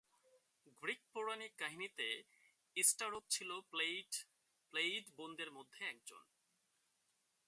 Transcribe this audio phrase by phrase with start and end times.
[0.83, 2.07] Greek পৌরাণিক কাহিনীতে
[2.75, 3.49] Sterope ছিল
[4.73, 6.23] প্লেইয়েড বোনদের মধ্যে একজন।